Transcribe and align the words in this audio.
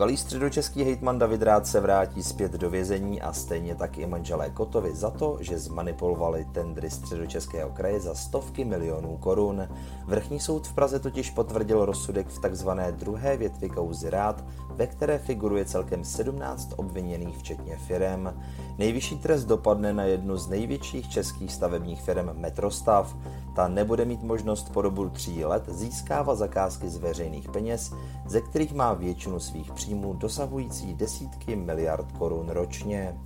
Bývalý 0.00 0.16
středočeský 0.16 0.84
hejtman 0.84 1.18
David 1.18 1.42
Rád 1.42 1.66
se 1.66 1.80
vrátí 1.80 2.22
zpět 2.22 2.52
do 2.52 2.70
vězení 2.70 3.22
a 3.22 3.32
stejně 3.32 3.74
tak 3.74 3.98
i 3.98 4.06
manželé 4.06 4.50
Kotovi 4.50 4.94
za 4.94 5.10
to, 5.10 5.38
že 5.40 5.58
zmanipulovali 5.58 6.46
tendry 6.52 6.90
středočeského 6.90 7.70
kraje 7.70 8.00
za 8.00 8.14
stovky 8.14 8.64
milionů 8.64 9.16
korun. 9.16 9.68
Vrchní 10.06 10.40
soud 10.40 10.66
v 10.66 10.74
Praze 10.74 10.98
totiž 10.98 11.30
potvrdil 11.30 11.84
rozsudek 11.84 12.28
v 12.28 12.40
takzvané 12.40 12.92
druhé 12.92 13.36
větvi 13.36 13.68
kauzy 13.68 14.10
Rád, 14.10 14.44
ve 14.70 14.86
které 14.86 15.18
figuruje 15.18 15.64
celkem 15.64 16.04
17 16.04 16.72
obviněných 16.76 17.38
včetně 17.38 17.76
firem. 17.76 18.34
Nejvyšší 18.78 19.18
trest 19.18 19.44
dopadne 19.44 19.92
na 19.92 20.04
jednu 20.04 20.36
z 20.36 20.48
největších 20.48 21.08
českých 21.08 21.52
stavebních 21.52 22.02
firm 22.02 22.30
Metrostav. 22.32 23.16
Ta 23.60 23.68
nebude 23.68 24.04
mít 24.04 24.22
možnost 24.22 24.72
po 24.72 24.82
dobu 24.82 25.08
tří 25.08 25.44
let 25.44 25.68
získávat 25.68 26.34
zakázky 26.34 26.88
z 26.88 26.96
veřejných 26.96 27.48
peněz, 27.48 27.92
ze 28.26 28.40
kterých 28.40 28.74
má 28.74 28.94
většinu 28.94 29.40
svých 29.40 29.72
příjmů 29.72 30.14
dosahující 30.14 30.94
desítky 30.94 31.56
miliard 31.56 32.12
korun 32.18 32.48
ročně. 32.48 33.20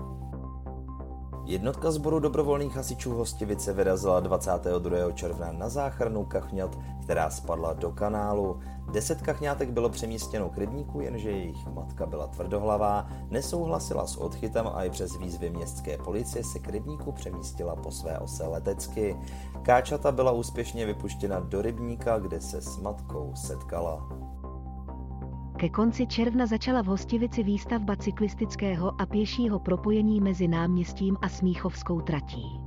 Jednotka 1.44 1.90
sboru 1.90 2.20
dobrovolných 2.20 2.76
hasičů 2.76 3.14
Hostivice 3.14 3.72
vyrazila 3.72 4.20
22. 4.20 5.12
června 5.12 5.52
na 5.52 5.68
záchranu 5.68 6.24
kachňat, 6.24 6.78
která 7.02 7.30
spadla 7.30 7.72
do 7.72 7.90
kanálu. 7.90 8.60
Deset 8.92 9.22
kachňátek 9.22 9.70
bylo 9.70 9.88
přemístěno 9.88 10.48
k 10.48 10.58
rybníku, 10.58 11.00
jenže 11.00 11.30
jejich 11.30 11.66
matka 11.66 12.06
byla 12.06 12.26
tvrdohlavá, 12.26 13.08
nesouhlasila 13.30 14.06
s 14.06 14.16
odchytem 14.16 14.66
a 14.74 14.84
i 14.84 14.90
přes 14.90 15.18
výzvy 15.18 15.50
městské 15.50 15.98
policie 15.98 16.44
se 16.44 16.58
k 16.58 16.68
rybníku 16.68 17.12
přemístila 17.12 17.76
po 17.76 17.90
své 17.90 18.18
ose 18.18 18.46
letecky. 18.46 19.16
Káčata 19.62 20.12
byla 20.12 20.32
úspěšně 20.32 20.86
vypuštěna 20.86 21.40
do 21.40 21.62
rybníka, 21.62 22.18
kde 22.18 22.40
se 22.40 22.60
s 22.60 22.78
matkou 22.78 23.32
setkala. 23.34 24.08
Ke 25.56 25.68
konci 25.68 26.06
června 26.06 26.46
začala 26.46 26.82
v 26.82 26.86
Hostivici 26.86 27.42
výstavba 27.42 27.96
cyklistického 27.96 29.00
a 29.00 29.06
pěšího 29.06 29.58
propojení 29.58 30.20
mezi 30.20 30.48
náměstím 30.48 31.16
a 31.22 31.28
Smíchovskou 31.28 32.00
tratí. 32.00 32.60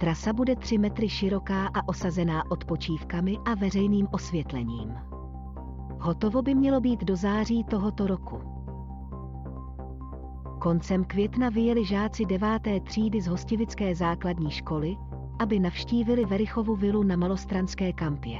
Trasa 0.00 0.32
bude 0.32 0.56
3 0.56 0.78
metry 0.78 1.08
široká 1.08 1.66
a 1.66 1.88
osazená 1.88 2.50
odpočívkami 2.50 3.38
a 3.44 3.54
veřejným 3.54 4.08
osvětlením. 4.12 4.94
Hotovo 6.02 6.42
by 6.42 6.54
mělo 6.54 6.80
být 6.80 7.04
do 7.04 7.16
září 7.16 7.64
tohoto 7.64 8.06
roku. 8.06 8.40
Koncem 10.58 11.04
května 11.04 11.48
vyjeli 11.48 11.84
žáci 11.84 12.24
deváté 12.26 12.80
třídy 12.80 13.20
z 13.20 13.26
Hostivické 13.26 13.94
základní 13.94 14.50
školy, 14.50 14.96
aby 15.38 15.58
navštívili 15.58 16.24
Verichovu 16.24 16.76
vilu 16.76 17.02
na 17.02 17.16
Malostranské 17.16 17.92
kampě. 17.92 18.38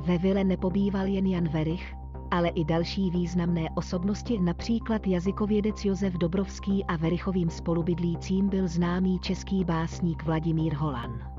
Ve 0.00 0.18
vile 0.18 0.44
nepobýval 0.44 1.06
jen 1.06 1.26
Jan 1.26 1.48
Verich, 1.48 1.94
ale 2.30 2.48
i 2.48 2.64
další 2.64 3.10
významné 3.10 3.68
osobnosti, 3.74 4.38
například 4.40 5.06
jazykovědec 5.06 5.84
Josef 5.84 6.14
Dobrovský 6.14 6.84
a 6.84 6.96
Verichovým 6.96 7.50
spolubydlícím 7.50 8.48
byl 8.48 8.68
známý 8.68 9.18
český 9.18 9.64
básník 9.64 10.24
Vladimír 10.24 10.74
Holan. 10.74 11.37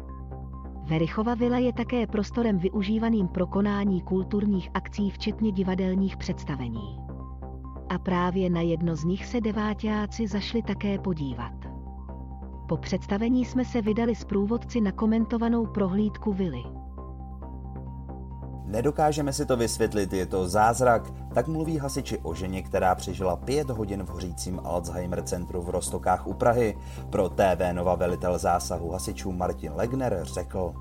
Verichova 0.90 1.36
vila 1.36 1.58
je 1.58 1.74
také 1.74 2.08
prostorem 2.08 2.58
využívaným 2.58 3.28
pro 3.28 3.48
konání 3.48 4.02
kulturních 4.02 4.70
akcí, 4.74 5.10
včetně 5.10 5.52
divadelních 5.52 6.18
představení. 6.18 7.00
A 7.90 8.00
právě 8.00 8.50
na 8.50 8.62
jedno 8.62 8.96
z 8.96 9.04
nich 9.04 9.26
se 9.26 9.42
devátáci 9.42 10.28
zašli 10.28 10.62
také 10.62 11.00
podívat. 11.00 11.54
Po 12.68 12.78
představení 12.78 13.46
jsme 13.46 13.66
se 13.66 13.82
vydali 13.82 14.16
s 14.16 14.26
průvodci 14.26 14.82
na 14.82 14.92
komentovanou 14.92 15.66
prohlídku 15.66 16.34
vily. 16.34 16.64
Nedokážeme 18.70 19.34
si 19.34 19.46
to 19.46 19.58
vysvětlit, 19.58 20.14
je 20.14 20.26
to 20.26 20.48
zázrak, 20.48 21.04
tak 21.34 21.48
mluví 21.48 21.78
hasiči 21.78 22.18
o 22.18 22.34
ženě, 22.34 22.62
která 22.62 22.96
přežila 22.96 23.36
pět 23.36 23.70
hodin 23.70 24.04
v 24.04 24.10
hořícím 24.10 24.62
Alzheimer 24.64 25.24
centru 25.24 25.62
v 25.62 25.70
Rostokách 25.70 26.28
u 26.28 26.34
Prahy. 26.34 26.78
Pro 27.10 27.30
TV 27.30 27.74
Nova 27.74 27.96
velitel 27.96 28.38
zásahu 28.38 28.92
hasičů 28.92 29.32
Martin 29.32 29.72
Legner 29.76 30.20
řekl. 30.24 30.74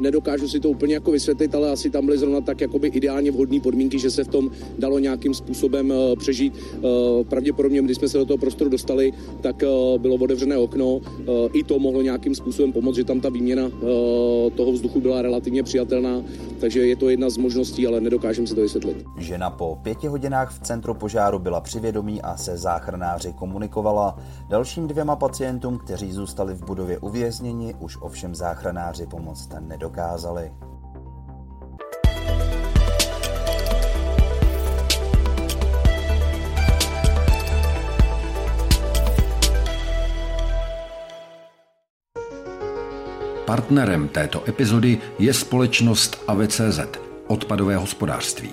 Nedokážu 0.00 0.48
si 0.48 0.60
to 0.60 0.70
úplně 0.70 0.94
jako 0.94 1.10
vysvětlit, 1.10 1.54
ale 1.54 1.70
asi 1.70 1.90
tam 1.90 2.06
byly 2.06 2.18
zrovna 2.18 2.40
tak 2.40 2.60
jakoby 2.60 2.88
ideálně 2.88 3.30
vhodné 3.30 3.60
podmínky, 3.60 3.98
že 3.98 4.10
se 4.10 4.24
v 4.24 4.28
tom 4.28 4.50
dalo 4.78 4.98
nějakým 4.98 5.34
způsobem 5.34 5.90
uh, 5.90 5.96
přežít. 6.18 6.54
Uh, 6.54 7.24
pravděpodobně, 7.24 7.82
když 7.82 7.96
jsme 7.96 8.08
se 8.08 8.18
do 8.18 8.24
toho 8.24 8.38
prostoru 8.38 8.70
dostali, 8.70 9.12
tak 9.40 9.62
uh, 9.62 10.00
bylo 10.00 10.14
otevřené 10.14 10.56
okno. 10.58 11.00
I 11.52 11.64
to 11.64 11.78
mohlo 11.78 12.02
nějakým 12.02 12.34
způsobem 12.34 12.72
pomoct, 12.72 12.96
že 12.96 13.04
tam 13.04 13.20
ta 13.20 13.28
výměna 13.28 13.70
toho 14.54 14.72
vzduchu 14.72 15.00
byla 15.00 15.22
relativně 15.22 15.62
přijatelná, 15.62 16.22
takže 16.60 16.86
je 16.86 16.96
to 16.96 17.08
jedna 17.08 17.30
z 17.30 17.36
možností, 17.36 17.86
ale 17.86 18.00
nedokážeme 18.00 18.46
si 18.46 18.54
to 18.54 18.60
vysvětlit. 18.60 19.04
Žena 19.18 19.50
po 19.50 19.78
pěti 19.82 20.06
hodinách 20.06 20.52
v 20.52 20.58
centru 20.58 20.94
požáru 20.94 21.38
byla 21.38 21.60
přivědomí 21.60 22.22
a 22.22 22.36
se 22.36 22.56
záchranáři 22.56 23.32
komunikovala. 23.32 24.18
Dalším 24.48 24.86
dvěma 24.86 25.16
pacientům, 25.16 25.78
kteří 25.78 26.12
zůstali 26.12 26.54
v 26.54 26.64
budově 26.64 26.98
uvězněni, 26.98 27.74
už 27.80 27.98
ovšem 28.00 28.34
záchranáři 28.34 29.06
pomoct 29.06 29.48
nedokázali 29.74 29.84
dokázali. 29.84 30.52
Partnerem 43.46 44.08
této 44.08 44.48
epizody 44.48 44.98
je 45.18 45.34
společnost 45.34 46.24
AVCZ, 46.26 46.80
odpadové 47.26 47.76
hospodářství. 47.76 48.50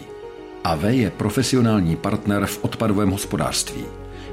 AV 0.64 0.84
je 0.84 1.10
profesionální 1.10 1.96
partner 1.96 2.46
v 2.46 2.64
odpadovém 2.64 3.10
hospodářství. 3.10 4.01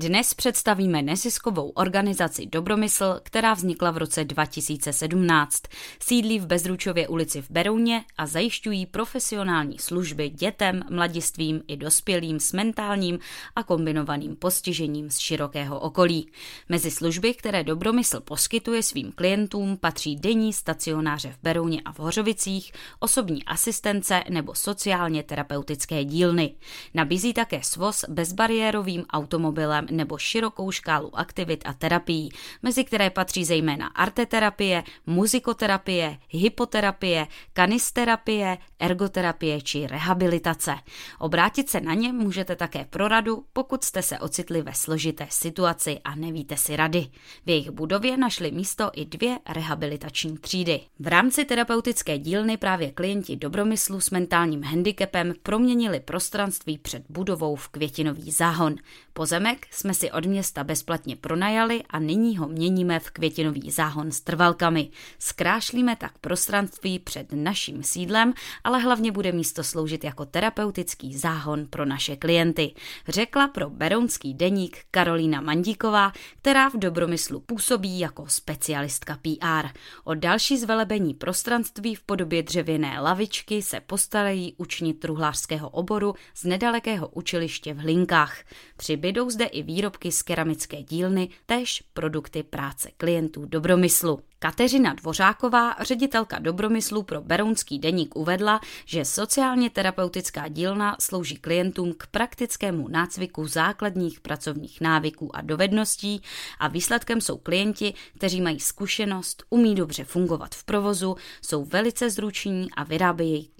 Dnes 0.00 0.34
představíme 0.34 1.02
neziskovou 1.02 1.68
organizaci 1.68 2.46
Dobromysl, 2.46 3.20
která 3.22 3.54
vznikla 3.54 3.90
v 3.90 3.96
roce 3.96 4.24
2017. 4.24 5.62
Sídlí 6.02 6.38
v 6.38 6.46
Bezručově 6.46 7.08
ulici 7.08 7.42
v 7.42 7.50
Berouně 7.50 8.04
a 8.18 8.26
zajišťují 8.26 8.86
profesionální 8.86 9.78
služby 9.78 10.28
dětem, 10.28 10.82
mladistvím 10.90 11.62
i 11.68 11.76
dospělým 11.76 12.40
s 12.40 12.52
mentálním 12.52 13.18
a 13.56 13.62
kombinovaným 13.62 14.36
postižením 14.36 15.10
z 15.10 15.18
širokého 15.18 15.80
okolí. 15.80 16.30
Mezi 16.68 16.90
služby, 16.90 17.34
které 17.34 17.64
Dobromysl 17.64 18.20
poskytuje 18.20 18.82
svým 18.82 19.12
klientům, 19.12 19.76
patří 19.76 20.16
denní 20.16 20.52
stacionáře 20.52 21.32
v 21.32 21.38
Berouně 21.42 21.80
a 21.84 21.92
v 21.92 21.98
Hořovicích, 21.98 22.72
osobní 23.00 23.44
asistence 23.44 24.24
nebo 24.30 24.54
sociálně 24.54 25.22
terapeutické 25.22 26.04
dílny. 26.04 26.54
Nabízí 26.94 27.32
také 27.34 27.60
svoz 27.62 28.04
bezbariérovým 28.08 29.04
automobilem 29.10 29.89
nebo 29.90 30.18
širokou 30.18 30.70
škálu 30.70 31.18
aktivit 31.18 31.62
a 31.66 31.72
terapií, 31.72 32.28
mezi 32.62 32.84
které 32.84 33.10
patří 33.10 33.44
zejména 33.44 33.86
arteterapie, 33.86 34.84
muzikoterapie, 35.06 36.18
hypoterapie, 36.28 37.26
kanisterapie, 37.52 38.58
ergoterapie 38.78 39.62
či 39.62 39.86
rehabilitace. 39.86 40.74
Obrátit 41.18 41.70
se 41.70 41.80
na 41.80 41.94
ně 41.94 42.12
můžete 42.12 42.56
také 42.56 42.84
pro 42.90 43.08
radu, 43.08 43.44
pokud 43.52 43.84
jste 43.84 44.02
se 44.02 44.18
ocitli 44.18 44.62
ve 44.62 44.74
složité 44.74 45.26
situaci 45.30 46.00
a 46.04 46.14
nevíte 46.14 46.56
si 46.56 46.76
rady. 46.76 47.06
V 47.46 47.50
jejich 47.50 47.70
budově 47.70 48.16
našli 48.16 48.50
místo 48.50 48.90
i 48.94 49.04
dvě 49.04 49.38
rehabilitační 49.48 50.38
třídy. 50.38 50.80
V 50.98 51.06
rámci 51.06 51.44
terapeutické 51.44 52.18
dílny 52.18 52.56
právě 52.56 52.92
klienti 52.92 53.36
dobromyslu 53.36 54.00
s 54.00 54.10
mentálním 54.10 54.62
handicapem 54.62 55.34
proměnili 55.42 56.00
prostranství 56.00 56.78
před 56.78 57.02
budovou 57.08 57.56
v 57.56 57.68
květinový 57.68 58.30
záhon. 58.30 58.76
Pozemek 59.12 59.66
jsme 59.80 59.94
si 59.94 60.10
od 60.10 60.26
města 60.26 60.64
bezplatně 60.64 61.16
pronajali 61.16 61.82
a 61.90 61.98
nyní 61.98 62.36
ho 62.36 62.48
měníme 62.48 63.00
v 63.00 63.10
květinový 63.10 63.70
záhon 63.70 64.12
s 64.12 64.20
trvalkami. 64.20 64.90
Zkrášlíme 65.18 65.96
tak 65.96 66.18
prostranství 66.18 66.98
před 66.98 67.26
naším 67.32 67.82
sídlem, 67.82 68.34
ale 68.64 68.78
hlavně 68.78 69.12
bude 69.12 69.32
místo 69.32 69.64
sloužit 69.64 70.04
jako 70.04 70.26
terapeutický 70.26 71.16
záhon 71.16 71.66
pro 71.66 71.84
naše 71.84 72.16
klienty, 72.16 72.74
řekla 73.08 73.48
pro 73.48 73.70
Berounský 73.70 74.34
deník 74.34 74.78
Karolína 74.90 75.40
Mandíková, 75.40 76.12
která 76.38 76.68
v 76.68 76.74
Dobromyslu 76.74 77.40
působí 77.40 77.98
jako 77.98 78.24
specialistka 78.28 79.18
PR. 79.22 79.68
O 80.04 80.14
další 80.14 80.58
zvelebení 80.58 81.14
prostranství 81.14 81.94
v 81.94 82.02
podobě 82.02 82.42
dřevěné 82.42 83.00
lavičky 83.00 83.62
se 83.62 83.80
postarají 83.80 84.54
učni 84.56 84.94
truhlářského 84.94 85.68
oboru 85.68 86.14
z 86.34 86.44
nedalekého 86.44 87.08
učiliště 87.08 87.74
v 87.74 87.78
Hlinkách. 87.78 88.38
Přibydou 88.76 89.30
zde 89.30 89.44
i 89.44 89.59
výrobky 89.62 90.12
z 90.12 90.22
keramické 90.22 90.82
dílny, 90.82 91.28
též 91.46 91.82
produkty 91.92 92.42
práce 92.42 92.90
klientů 92.96 93.44
Dobromyslu. 93.46 94.20
Kateřina 94.38 94.94
Dvořáková, 94.94 95.76
ředitelka 95.80 96.38
Dobromyslu 96.38 97.02
pro 97.02 97.20
Berounský 97.20 97.78
deník, 97.78 98.16
uvedla, 98.16 98.60
že 98.84 99.04
sociálně 99.04 99.70
terapeutická 99.70 100.48
dílna 100.48 100.96
slouží 101.00 101.36
klientům 101.36 101.94
k 101.98 102.06
praktickému 102.06 102.88
nácviku 102.88 103.46
základních 103.46 104.20
pracovních 104.20 104.80
návyků 104.80 105.36
a 105.36 105.40
dovedností 105.40 106.22
a 106.58 106.68
výsledkem 106.68 107.20
jsou 107.20 107.36
klienti, 107.38 107.94
kteří 108.14 108.40
mají 108.40 108.60
zkušenost, 108.60 109.44
umí 109.50 109.74
dobře 109.74 110.04
fungovat 110.04 110.54
v 110.54 110.64
provozu, 110.64 111.16
jsou 111.42 111.64
velice 111.64 112.10
zruční 112.10 112.70
a 112.76 112.84
vyrábějí 112.84 113.50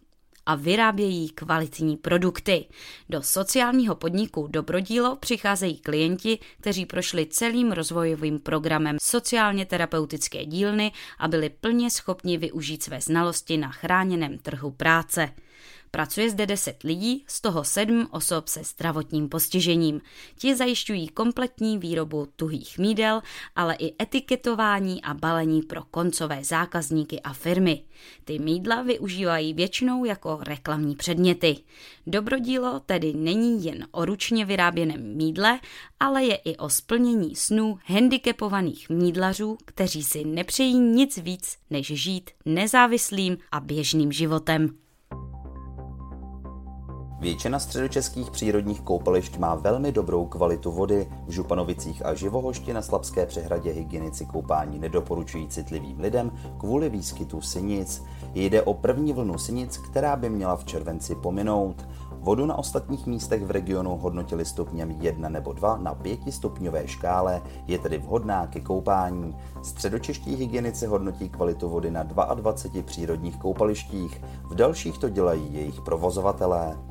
a 0.47 0.55
vyrábějí 0.55 1.29
kvalitní 1.31 1.97
produkty. 1.97 2.65
Do 3.09 3.23
sociálního 3.23 3.95
podniku 3.95 4.47
Dobrodílo 4.51 5.17
přicházejí 5.17 5.79
klienti, 5.79 6.39
kteří 6.61 6.87
prošli 6.87 7.27
celým 7.27 7.73
rozvojovým 7.73 8.39
programem 8.39 8.97
sociálně 9.03 9.67
terapeutické 9.67 10.45
dílny 10.45 10.93
a 11.19 11.29
byli 11.29 11.51
plně 11.51 11.91
schopni 11.91 12.39
využít 12.39 12.83
své 12.83 13.01
znalosti 13.01 13.57
na 13.57 13.69
chráněném 13.69 14.39
trhu 14.39 14.71
práce. 14.71 15.31
Pracuje 15.91 16.31
zde 16.31 16.47
10 16.47 16.83
lidí, 16.83 17.25
z 17.27 17.41
toho 17.41 17.65
7 17.65 18.09
osob 18.11 18.49
se 18.49 18.65
zdravotním 18.65 19.29
postižením. 19.29 20.01
Ti 20.39 20.57
zajišťují 20.57 21.09
kompletní 21.09 21.79
výrobu 21.79 22.29
tuhých 22.37 22.79
mídel, 22.79 23.23
ale 23.57 23.75
i 23.75 24.03
etiketování 24.03 25.03
a 25.03 25.15
balení 25.15 25.63
pro 25.63 25.83
koncové 25.91 26.45
zákazníky 26.45 27.21
a 27.21 27.33
firmy. 27.33 27.83
Ty 28.25 28.39
mídla 28.39 28.83
využívají 28.83 29.55
většinou 29.55 30.05
jako 30.05 30.39
reklamní 30.43 30.97
předměty. 30.97 31.57
Dobrodílo 32.07 32.81
tedy 32.81 33.13
není 33.13 33.65
jen 33.65 33.87
o 33.91 34.05
ručně 34.05 34.45
vyráběném 34.45 35.17
mídle, 35.17 35.61
ale 36.01 36.25
je 36.25 36.35
i 36.37 36.57
o 36.57 36.69
splnění 36.69 37.37
snů 37.37 37.79
handicapovaných 37.85 38.91
mídlařů, 38.91 39.59
kteří 39.65 40.03
si 40.03 40.25
nepřejí 40.25 40.79
nic 40.79 41.19
víc, 41.19 41.57
než 41.71 41.87
žít 41.87 42.31
nezávislým 42.45 43.39
a 43.53 43.61
běžným 43.61 44.13
životem. 44.13 44.77
Většina 47.21 47.59
středočeských 47.59 48.31
přírodních 48.31 48.81
koupališť 48.81 49.39
má 49.39 49.55
velmi 49.55 49.93
dobrou 49.93 50.27
kvalitu 50.27 50.71
vody. 50.73 51.09
V 51.27 51.31
Županovicích 51.31 52.07
a 52.07 52.15
Živohošti 52.15 52.73
na 52.73 52.83
Slabské 52.83 53.27
přehradě 53.27 53.73
hygienici 53.73 54.27
koupání 54.27 54.79
nedoporučují 54.79 55.49
citlivým 55.49 56.01
lidem 56.01 56.33
kvůli 56.59 56.89
výskytu 56.89 57.41
sinic. 57.41 58.05
Jde 58.35 58.63
o 58.63 58.75
první 58.75 59.13
vlnu 59.13 59.39
sinic, 59.39 59.77
která 59.79 60.17
by 60.17 60.31
měla 60.31 60.57
v 60.57 60.65
červenci 60.65 61.15
pominout. 61.15 61.89
Vodu 62.11 62.47
na 62.47 62.59
ostatních 62.59 63.07
místech 63.07 63.45
v 63.45 63.51
regionu 63.51 63.97
hodnotili 63.97 64.45
stupněm 64.45 64.91
1 64.91 65.29
nebo 65.29 65.53
2 65.53 65.77
na 65.77 65.95
5 65.95 66.21
stupňové 66.31 66.89
škále, 66.89 67.43
je 67.67 67.79
tedy 67.79 67.99
vhodná 67.99 68.47
ke 68.47 68.61
koupání. 68.61 69.37
Středočeští 69.63 70.37
hygienici 70.37 70.87
hodnotí 70.87 71.29
kvalitu 71.29 71.69
vody 71.69 71.91
na 71.91 72.03
22 72.03 72.83
přírodních 72.83 73.37
koupalištích, 73.37 74.23
v 74.45 74.55
dalších 74.55 74.99
to 74.99 75.09
dělají 75.09 75.55
jejich 75.55 75.81
provozovatelé. 75.81 76.90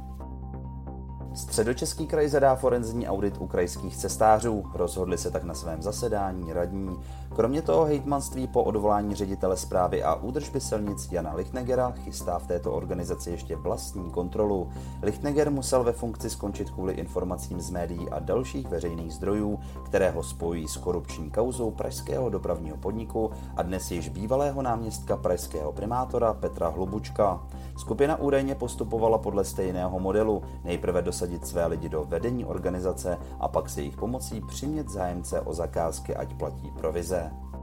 Středočeský 1.39 2.07
kraj 2.07 2.29
zadá 2.29 2.55
forenzní 2.55 3.07
audit 3.07 3.37
u 3.39 3.47
krajských 3.47 3.97
cestářů, 3.97 4.63
rozhodli 4.73 5.17
se 5.17 5.31
tak 5.31 5.43
na 5.43 5.53
svém 5.53 5.81
zasedání 5.81 6.53
radní. 6.53 6.99
Kromě 7.35 7.61
toho 7.61 7.85
hejtmanství 7.85 8.47
po 8.47 8.63
odvolání 8.63 9.15
ředitele 9.15 9.57
zprávy 9.57 10.03
a 10.03 10.15
údržby 10.15 10.61
silnic 10.61 11.11
Jana 11.11 11.33
Lichtnegera 11.33 11.91
chystá 11.91 12.39
v 12.39 12.47
této 12.47 12.73
organizaci 12.73 13.31
ještě 13.31 13.55
vlastní 13.55 14.11
kontrolu. 14.11 14.69
Lichtneger 15.01 15.51
musel 15.51 15.83
ve 15.83 15.91
funkci 15.91 16.29
skončit 16.29 16.69
kvůli 16.69 16.93
informacím 16.93 17.61
z 17.61 17.69
médií 17.69 18.09
a 18.09 18.19
dalších 18.19 18.67
veřejných 18.67 19.13
zdrojů, 19.13 19.59
které 19.85 20.11
ho 20.11 20.23
spojí 20.23 20.67
s 20.67 20.77
korupční 20.77 21.31
kauzou 21.31 21.71
pražského 21.71 22.29
dopravního 22.29 22.77
podniku 22.77 23.31
a 23.55 23.61
dnes 23.61 23.91
již 23.91 24.09
bývalého 24.09 24.61
náměstka 24.61 25.17
pražského 25.17 25.71
primátora 25.71 26.33
Petra 26.33 26.69
Hlubučka. 26.69 27.43
Skupina 27.77 28.19
údajně 28.19 28.55
postupovala 28.55 29.17
podle 29.17 29.45
stejného 29.45 29.99
modelu, 29.99 30.41
nejprve 30.63 31.01
dosadit 31.01 31.47
své 31.47 31.65
lidi 31.65 31.89
do 31.89 32.03
vedení 32.03 32.45
organizace 32.45 33.17
a 33.39 33.47
pak 33.47 33.69
se 33.69 33.81
jejich 33.81 33.97
pomocí 33.97 34.41
přimět 34.41 34.89
zájemce 34.89 35.41
o 35.41 35.53
zakázky, 35.53 36.15
ať 36.15 36.33
platí 36.33 36.71
provize. 36.71 37.18
Nada. 37.19 37.58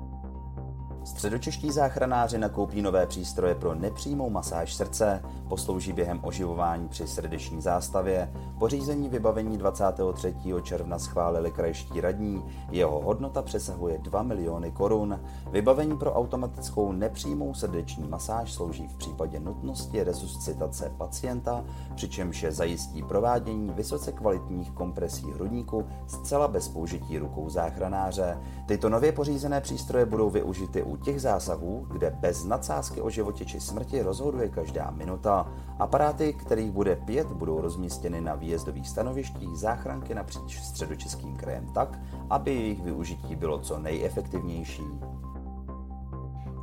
Středočeští 1.06 1.70
záchranáři 1.70 2.38
nakoupí 2.38 2.82
nové 2.82 3.06
přístroje 3.06 3.54
pro 3.54 3.74
nepřímou 3.74 4.30
masáž 4.30 4.74
srdce, 4.74 5.22
poslouží 5.48 5.92
během 5.92 6.20
oživování 6.22 6.88
při 6.88 7.06
srdeční 7.06 7.62
zástavě. 7.62 8.32
Pořízení 8.58 9.08
vybavení 9.08 9.58
23. 9.58 10.34
června 10.62 10.98
schválili 10.98 11.50
krajští 11.50 12.00
radní, 12.00 12.44
jeho 12.70 13.00
hodnota 13.00 13.42
přesahuje 13.42 13.98
2 13.98 14.22
miliony 14.22 14.70
korun. 14.70 15.20
Vybavení 15.50 15.98
pro 15.98 16.12
automatickou 16.12 16.92
nepřímou 16.92 17.54
srdeční 17.54 18.08
masáž 18.08 18.52
slouží 18.52 18.88
v 18.88 18.96
případě 18.96 19.40
nutnosti 19.40 20.02
resuscitace 20.02 20.92
pacienta, 20.98 21.64
přičemž 21.94 22.42
je 22.42 22.52
zajistí 22.52 23.02
provádění 23.02 23.70
vysoce 23.70 24.12
kvalitních 24.12 24.70
kompresí 24.70 25.32
hrudníku 25.32 25.86
zcela 26.06 26.48
bez 26.48 26.68
použití 26.68 27.18
rukou 27.18 27.48
záchranáře. 27.50 28.38
Tyto 28.66 28.88
nově 28.88 29.12
pořízené 29.12 29.60
přístroje 29.60 30.06
budou 30.06 30.30
využity 30.30 30.82
u 30.82 30.95
těch 30.96 31.20
zásahů, 31.20 31.86
kde 31.92 32.10
bez 32.10 32.44
nadsázky 32.44 33.00
o 33.00 33.10
životě 33.10 33.44
či 33.44 33.60
smrti 33.60 34.02
rozhoduje 34.02 34.48
každá 34.48 34.90
minuta. 34.90 35.52
Aparáty, 35.78 36.32
kterých 36.32 36.70
bude 36.70 36.96
pět, 36.96 37.26
budou 37.32 37.60
rozmístěny 37.60 38.20
na 38.20 38.34
výjezdových 38.34 38.88
stanovištích 38.88 39.56
záchranky 39.56 40.14
napříč 40.14 40.60
středočeským 40.60 41.36
krajem 41.36 41.66
tak, 41.74 41.98
aby 42.30 42.54
jejich 42.54 42.82
využití 42.82 43.36
bylo 43.36 43.58
co 43.58 43.78
nejefektivnější. 43.78 44.84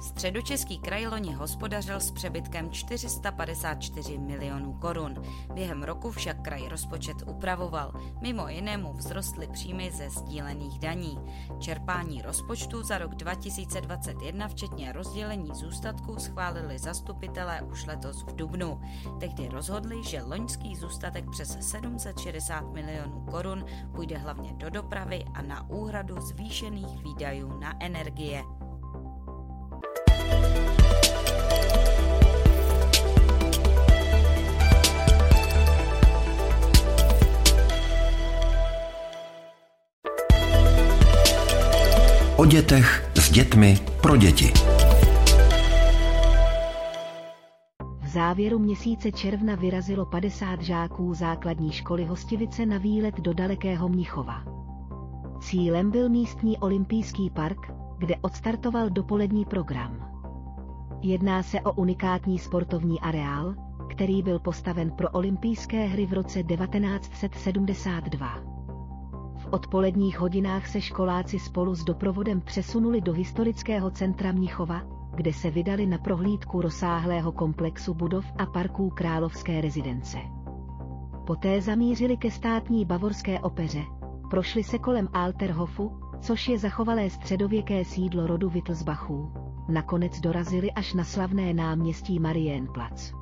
Středočeský 0.04 0.78
kraj 0.78 1.08
loni 1.08 1.34
hospodařil 1.34 2.00
s 2.00 2.12
přebytkem 2.12 2.72
454 2.72 4.18
milionů 4.18 4.74
korun. 4.74 5.16
Během 5.54 5.84
roku 5.84 6.12
však 6.12 6.42
kraj 6.42 6.68
rozpočet 6.68 7.18
upravoval. 7.28 7.94
Mimo 8.22 8.48
jinému 8.48 8.94
vzrostly 8.94 9.48
příjmy 9.48 9.92
ze 9.92 10.10
sdílených 10.10 10.80
daní. 10.80 11.20
Čerpání 11.60 12.22
rozpočtu 12.22 12.84
za 12.84 12.98
rok 12.98 13.16
2021 13.16 14.48
včetně 14.48 14.92
rozdělení 14.92 15.50
zůstatků 15.54 16.20
schválili 16.20 16.80
zastupitelé 16.80 17.62
už 17.62 17.86
letos 17.86 18.24
v 18.24 18.36
Dubnu. 18.36 18.82
Tehdy 19.20 19.48
rozhodli, 19.48 20.04
že 20.04 20.24
loňský 20.24 20.76
zůstatek 20.76 21.30
přes 21.32 21.58
760 21.70 22.74
milionů 22.74 23.26
korun 23.32 23.66
půjde 23.96 24.18
hlavně 24.18 24.54
do 24.54 24.70
dopravy 24.70 25.26
a 25.34 25.42
na 25.42 25.70
úhradu 25.70 26.22
zvýšených 26.22 27.04
výdajů 27.04 27.60
na 27.60 27.84
energie. 27.84 28.44
O 42.38 42.46
dětech, 42.46 43.12
s 43.16 43.32
dětmi, 43.32 43.78
pro 44.02 44.18
děti. 44.18 44.54
V 48.02 48.08
závěru 48.08 48.60
měsíce 48.60 49.12
června 49.12 49.56
vyrazilo 49.56 50.06
50 50.06 50.62
žáků 50.62 51.14
základní 51.14 51.72
školy 51.72 52.06
Hostivice 52.06 52.66
na 52.66 52.78
výlet 52.78 53.20
do 53.20 53.34
dalekého 53.34 53.90
Mnichova. 53.90 54.44
Cílem 55.42 55.92
byl 55.92 56.10
místní 56.10 56.58
olympijský 56.58 57.30
park, 57.30 57.72
kde 57.98 58.16
odstartoval 58.22 58.90
dopolední 58.90 59.46
program. 59.46 59.98
Jedná 61.02 61.44
se 61.44 61.62
o 61.62 61.72
unikátní 61.72 62.40
sportovní 62.40 63.00
areál, 63.00 63.56
který 63.90 64.24
byl 64.24 64.40
postaven 64.40 64.92
pro 64.92 65.10
olympijské 65.10 65.86
hry 65.86 66.06
v 66.06 66.14
roce 66.14 66.44
1972 66.44 68.53
odpoledních 69.52 70.20
hodinách 70.20 70.68
se 70.68 70.82
školáci 70.82 71.40
spolu 71.40 71.76
s 71.76 71.84
doprovodem 71.84 72.42
přesunuli 72.42 73.02
do 73.02 73.14
historického 73.14 73.92
centra 73.92 74.32
Mnichova, 74.32 74.82
kde 75.16 75.34
se 75.34 75.52
vydali 75.52 75.86
na 75.86 75.98
prohlídku 75.98 76.62
rozsáhlého 76.62 77.32
komplexu 77.32 77.94
budov 77.94 78.26
a 78.38 78.46
parků 78.46 78.90
Královské 78.90 79.62
rezidence. 79.62 80.18
Poté 81.28 81.62
zamířili 81.62 82.18
ke 82.18 82.32
státní 82.32 82.86
bavorské 82.86 83.40
opeře, 83.40 83.84
Prošli 84.34 84.64
se 84.64 84.80
kolem 84.80 85.08
Alterhofu, 85.14 85.92
což 86.22 86.48
je 86.48 86.60
zachovalé 86.60 87.10
středověké 87.10 87.86
sídlo 87.86 88.28
rodu 88.28 88.50
Wittelsbachů. 88.50 89.32
Nakonec 89.70 90.20
dorazili 90.20 90.72
až 90.72 90.94
na 90.94 91.04
slavné 91.04 91.54
náměstí 91.54 92.20
Marienplatz. 92.20 93.14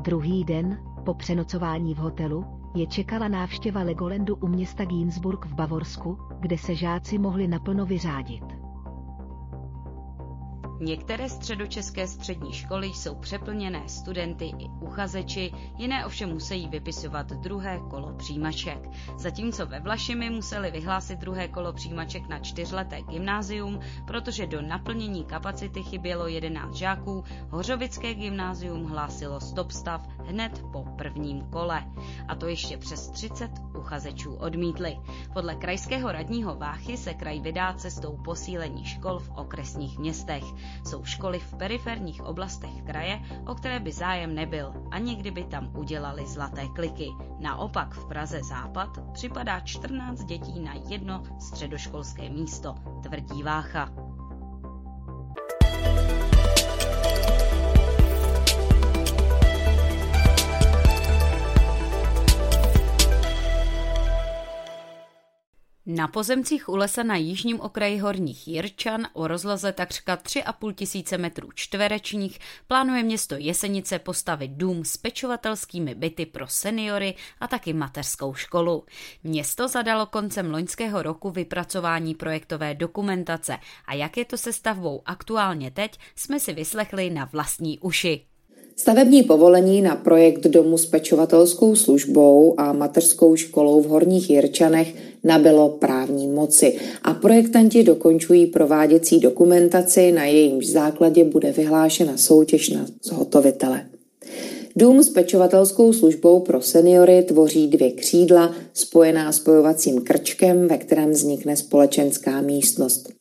Druhý 0.00 0.44
den, 0.44 0.78
po 1.04 1.14
přenocování 1.14 1.94
v 1.94 1.98
hotelu, 1.98 2.44
je 2.74 2.86
čekala 2.86 3.28
návštěva 3.28 3.82
Legolandu 3.82 4.36
u 4.36 4.48
města 4.48 4.84
Ginsburg 4.84 5.46
v 5.46 5.54
Bavorsku, 5.54 6.18
kde 6.40 6.58
se 6.58 6.74
žáci 6.74 7.18
mohli 7.18 7.48
naplno 7.48 7.86
vyřádit. 7.86 8.67
Některé 10.80 11.28
středočeské 11.28 12.08
střední 12.08 12.52
školy 12.52 12.86
jsou 12.86 13.14
přeplněné 13.14 13.88
studenty 13.88 14.44
i 14.44 14.68
uchazeči, 14.80 15.52
jiné 15.78 16.06
ovšem 16.06 16.32
musí 16.32 16.68
vypisovat 16.68 17.26
druhé 17.26 17.80
kolo 17.90 18.12
přijímaček. 18.12 18.88
Zatímco 19.16 19.66
ve 19.66 19.80
Vlašimi 19.80 20.30
museli 20.30 20.70
vyhlásit 20.70 21.18
druhé 21.18 21.48
kolo 21.48 21.72
přijímaček 21.72 22.28
na 22.28 22.38
čtyřleté 22.38 23.02
gymnázium, 23.02 23.80
protože 24.06 24.46
do 24.46 24.62
naplnění 24.62 25.24
kapacity 25.24 25.82
chybělo 25.82 26.26
11 26.26 26.74
žáků, 26.74 27.24
Hořovické 27.50 28.14
gymnázium 28.14 28.84
hlásilo 28.84 29.40
stop 29.40 29.70
stav 29.70 30.08
hned 30.18 30.62
po 30.72 30.84
prvním 30.98 31.40
kole. 31.40 31.84
A 32.28 32.34
to 32.34 32.46
ještě 32.46 32.76
přes 32.76 33.08
30 33.10 33.50
uchazečů 33.78 34.34
odmítli. 34.34 34.98
Podle 35.32 35.54
krajského 35.54 36.12
radního 36.12 36.54
Váchy 36.56 36.96
se 36.96 37.14
kraj 37.14 37.40
vydá 37.40 37.72
cestou 37.72 38.16
posílení 38.24 38.84
škol 38.84 39.18
v 39.18 39.30
okresních 39.36 39.98
městech. 39.98 40.44
Jsou 40.86 41.04
školy 41.04 41.38
v 41.38 41.54
periferních 41.54 42.22
oblastech 42.24 42.82
kraje, 42.86 43.20
o 43.46 43.54
které 43.54 43.80
by 43.80 43.92
zájem 43.92 44.34
nebyl, 44.34 44.72
ani 44.90 45.16
kdyby 45.16 45.44
tam 45.44 45.70
udělali 45.76 46.26
zlaté 46.26 46.66
kliky. 46.74 47.08
Naopak 47.40 47.94
v 47.94 48.08
Praze 48.08 48.40
Západ 48.42 49.12
připadá 49.12 49.60
14 49.60 50.24
dětí 50.24 50.60
na 50.60 50.74
jedno 50.88 51.22
středoškolské 51.40 52.30
místo, 52.30 52.74
tvrdí 53.02 53.42
Vácha. 53.42 54.07
Na 65.90 66.08
pozemcích 66.08 66.68
u 66.68 66.76
lesa 66.76 67.02
na 67.02 67.16
jižním 67.16 67.60
okraji 67.60 67.98
Horních 67.98 68.48
Jirčan 68.48 69.06
o 69.12 69.28
rozloze 69.28 69.72
takřka 69.72 70.16
3,5 70.16 70.74
tisíce 70.74 71.18
metrů 71.18 71.48
čtverečních 71.54 72.38
plánuje 72.66 73.02
město 73.02 73.34
Jesenice 73.38 73.98
postavit 73.98 74.50
dům 74.50 74.84
s 74.84 74.96
pečovatelskými 74.96 75.94
byty 75.94 76.26
pro 76.26 76.46
seniory 76.46 77.14
a 77.40 77.48
taky 77.48 77.72
mateřskou 77.72 78.34
školu. 78.34 78.84
Město 79.22 79.68
zadalo 79.68 80.06
koncem 80.06 80.50
loňského 80.50 81.02
roku 81.02 81.30
vypracování 81.30 82.14
projektové 82.14 82.74
dokumentace 82.74 83.58
a 83.86 83.94
jak 83.94 84.16
je 84.16 84.24
to 84.24 84.36
se 84.36 84.52
stavbou 84.52 85.02
aktuálně 85.06 85.70
teď, 85.70 85.98
jsme 86.16 86.40
si 86.40 86.52
vyslechli 86.52 87.10
na 87.10 87.24
vlastní 87.24 87.78
uši. 87.78 88.26
Stavební 88.80 89.22
povolení 89.22 89.82
na 89.82 89.96
projekt 89.96 90.46
domu 90.46 90.78
s 90.78 90.86
pečovatelskou 90.86 91.76
službou 91.76 92.54
a 92.56 92.72
mateřskou 92.72 93.36
školou 93.36 93.80
v 93.80 93.86
Horních 93.86 94.30
Jirčanech 94.30 94.94
nabylo 95.24 95.68
právní 95.68 96.28
moci 96.28 96.76
a 97.02 97.14
projektanti 97.14 97.82
dokončují 97.82 98.46
prováděcí 98.46 99.20
dokumentaci, 99.20 100.12
na 100.12 100.24
jejímž 100.24 100.66
základě 100.66 101.24
bude 101.24 101.52
vyhlášena 101.52 102.16
soutěž 102.16 102.70
na 102.70 102.86
zhotovitele. 103.02 103.86
Dům 104.76 105.02
s 105.02 105.08
pečovatelskou 105.08 105.92
službou 105.92 106.40
pro 106.40 106.62
seniory 106.62 107.22
tvoří 107.22 107.66
dvě 107.66 107.90
křídla 107.90 108.54
spojená 108.74 109.32
spojovacím 109.32 110.00
krčkem, 110.00 110.68
ve 110.68 110.78
kterém 110.78 111.10
vznikne 111.10 111.56
společenská 111.56 112.40
místnost. 112.40 113.12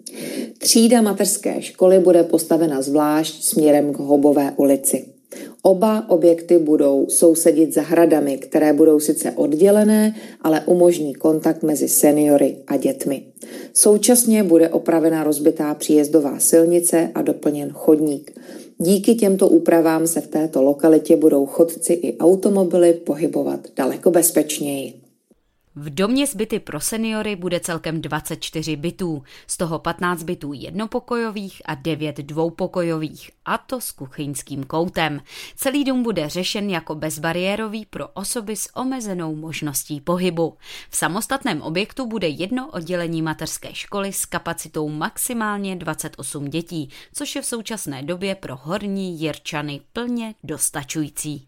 Třída 0.58 1.02
mateřské 1.02 1.62
školy 1.62 2.00
bude 2.00 2.24
postavena 2.24 2.82
zvlášť 2.82 3.44
směrem 3.44 3.94
k 3.94 3.98
Hobové 3.98 4.54
ulici. 4.58 5.17
Oba 5.62 6.10
objekty 6.10 6.58
budou 6.58 7.06
sousedit 7.10 7.74
zahradami, 7.74 8.38
které 8.38 8.74
budou 8.74 9.00
sice 9.00 9.32
oddělené, 9.32 10.16
ale 10.42 10.62
umožní 10.66 11.14
kontakt 11.14 11.64
mezi 11.64 11.88
seniory 11.88 12.58
a 12.68 12.78
dětmi. 12.78 13.24
Současně 13.74 14.44
bude 14.44 14.70
opravena 14.70 15.24
rozbitá 15.24 15.74
příjezdová 15.74 16.40
silnice 16.40 17.12
a 17.16 17.22
doplněn 17.22 17.70
chodník. 17.70 18.40
Díky 18.78 19.16
těmto 19.16 19.48
úpravám 19.48 20.08
se 20.08 20.22
v 20.22 20.28
této 20.28 20.62
lokalitě 20.62 21.16
budou 21.16 21.46
chodci 21.46 21.94
i 21.94 22.18
automobily 22.18 22.94
pohybovat 22.94 23.60
daleko 23.76 24.12
bezpečněji. 24.12 25.07
V 25.80 25.90
domě 25.90 26.28
s 26.28 26.36
byty 26.36 26.60
pro 26.60 26.80
seniory 26.80 27.36
bude 27.36 27.60
celkem 27.60 28.02
24 28.02 28.76
bytů, 28.76 29.24
z 29.48 29.58
toho 29.58 29.80
15 29.80 30.24
bytů 30.24 30.54
jednopokojových 30.54 31.62
a 31.66 31.76
9 31.76 32.18
dvoupokojových, 32.18 33.32
a 33.46 33.58
to 33.58 33.82
s 33.82 33.92
kuchyňským 33.92 34.64
koutem. 34.64 35.22
Celý 35.56 35.84
dům 35.84 36.04
bude 36.04 36.30
řešen 36.30 36.70
jako 36.70 36.96
bezbariérový 36.96 37.86
pro 37.86 38.08
osoby 38.08 38.56
s 38.56 38.76
omezenou 38.76 39.36
možností 39.36 40.02
pohybu. 40.02 40.58
V 40.90 40.98
samostatném 40.98 41.62
objektu 41.62 42.08
bude 42.08 42.28
jedno 42.28 42.68
oddělení 42.68 43.22
mateřské 43.22 43.76
školy 43.76 44.14
s 44.14 44.26
kapacitou 44.26 44.90
maximálně 44.90 45.76
28 45.76 46.46
dětí, 46.46 46.90
což 47.14 47.36
je 47.36 47.42
v 47.42 47.46
současné 47.46 48.04
době 48.04 48.36
pro 48.36 48.56
horní 48.56 49.20
Jirčany 49.20 49.82
plně 49.94 50.36
dostačující. 50.44 51.48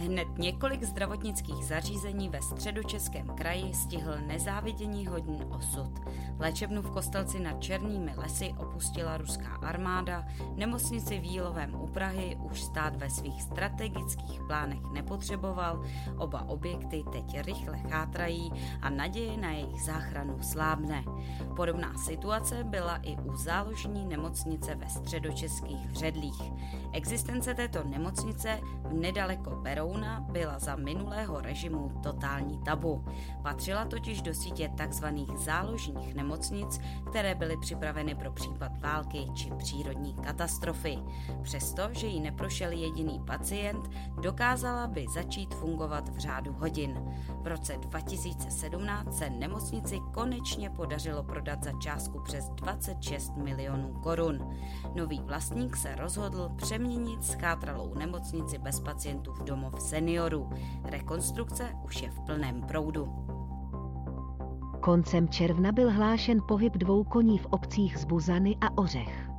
Hned 0.00 0.38
několik 0.38 0.82
zdravotnických 0.82 1.66
zařízení 1.66 2.28
ve 2.28 2.42
středočeském 2.42 3.26
kraji 3.26 3.74
stihl 3.74 4.18
nezávidění 4.26 5.06
hodný 5.06 5.44
osud. 5.44 5.90
Léčebnu 6.38 6.82
v 6.82 6.90
Kostelci 6.90 7.40
nad 7.40 7.62
Černými 7.62 8.12
lesy 8.16 8.54
opustila 8.58 9.16
ruská 9.16 9.48
armáda, 9.62 10.26
nemocnici 10.56 11.20
v 11.20 11.24
Jílovém 11.24 11.74
u 11.74 11.86
Prahy 11.86 12.36
už 12.42 12.62
stát 12.62 12.96
ve 12.96 13.10
svých 13.10 13.42
strategických 13.42 14.40
plánech 14.46 14.82
nepotřeboval, 14.92 15.84
oba 16.16 16.48
objekty 16.48 17.04
teď 17.12 17.40
rychle 17.40 17.78
chátrají 17.78 18.52
a 18.82 18.90
naděje 18.90 19.36
na 19.36 19.50
jejich 19.50 19.82
záchranu 19.82 20.42
slábne. 20.42 21.04
Podobná 21.56 21.94
situace 21.98 22.64
byla 22.64 22.96
i 22.96 23.16
u 23.16 23.36
záložní 23.36 24.06
nemocnice 24.06 24.74
ve 24.74 24.88
středočeských 24.88 25.90
Hředlích. 25.90 26.42
Existence 26.92 27.54
této 27.54 27.84
nemocnice 27.84 28.60
v 28.82 28.92
nedaleko 28.92 29.50
Berouna 29.88 30.20
byla 30.20 30.58
za 30.58 30.76
minulého 30.76 31.40
režimu 31.40 31.92
totální 32.02 32.58
tabu. 32.58 33.04
Patřila 33.42 33.84
totiž 33.84 34.22
do 34.22 34.34
sítě 34.34 34.70
tzv. 34.88 35.06
záložních 35.36 36.14
nemocnic, 36.14 36.80
které 37.10 37.34
byly 37.34 37.56
připraveny 37.56 38.14
pro 38.14 38.32
případ 38.32 38.80
války 38.80 39.26
či 39.34 39.50
přírodní 39.58 40.14
katastrofy. 40.14 40.98
Přesto, 41.42 41.82
že 41.92 42.06
jí 42.06 42.20
neprošel 42.20 42.72
jediný 42.72 43.20
pacient, 43.26 43.90
dokázala 44.20 44.86
by 44.86 45.06
začít 45.14 45.54
fungovat 45.54 46.08
v 46.08 46.18
řádu 46.18 46.52
hodin. 46.52 47.02
V 47.42 47.46
roce 47.46 47.76
2017 47.76 49.18
se 49.18 49.30
nemocnici 49.30 50.00
konečně 50.14 50.70
podařilo 50.70 51.22
prodat 51.22 51.64
za 51.64 51.72
částku 51.72 52.20
přes 52.24 52.48
26 52.48 53.36
milionů 53.36 54.00
korun. 54.02 54.50
Nový 54.94 55.20
vlastník 55.20 55.76
se 55.76 55.94
rozhodl 55.94 56.50
přeměnit 56.56 57.24
schátralou 57.24 57.94
nemocnici 57.94 58.58
bez 58.58 58.80
pacientů 58.80 59.32
v 59.32 59.44
domov 59.44 59.77
seniorů. 59.80 60.50
Rekonstrukce 60.84 61.74
už 61.84 62.02
je 62.02 62.10
v 62.10 62.20
plném 62.20 62.62
proudu. 62.62 63.08
Koncem 64.80 65.28
června 65.28 65.72
byl 65.72 65.90
hlášen 65.90 66.38
pohyb 66.48 66.76
dvou 66.76 67.04
koní 67.04 67.38
v 67.38 67.46
obcích 67.46 67.98
Zbuzany 67.98 68.56
a 68.60 68.78
Ořech. 68.78 69.30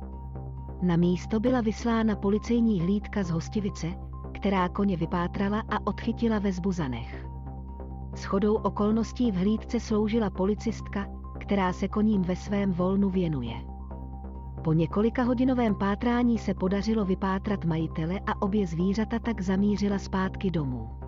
Na 0.82 0.96
místo 0.96 1.40
byla 1.40 1.60
vyslána 1.60 2.16
policejní 2.16 2.80
hlídka 2.80 3.22
z 3.22 3.30
Hostivice, 3.30 3.86
která 4.34 4.68
koně 4.68 4.96
vypátrala 4.96 5.62
a 5.68 5.86
odchytila 5.86 6.38
ve 6.38 6.52
Zbuzanech. 6.52 7.26
S 8.14 8.24
chodou 8.24 8.54
okolností 8.54 9.32
v 9.32 9.34
hlídce 9.34 9.80
sloužila 9.80 10.30
policistka, 10.30 11.06
která 11.40 11.72
se 11.72 11.88
koním 11.88 12.22
ve 12.22 12.36
svém 12.36 12.72
volnu 12.72 13.10
věnuje. 13.10 13.69
Po 14.64 14.72
několika 14.72 15.22
hodinovém 15.22 15.74
pátrání 15.74 16.38
se 16.38 16.54
podařilo 16.54 17.04
vypátrat 17.04 17.64
majitele 17.64 18.20
a 18.26 18.42
obě 18.42 18.66
zvířata 18.66 19.18
tak 19.18 19.40
zamířila 19.40 19.98
zpátky 19.98 20.50
domů. 20.50 20.99